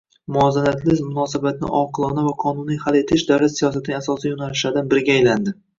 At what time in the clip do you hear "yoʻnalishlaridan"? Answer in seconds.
4.35-4.93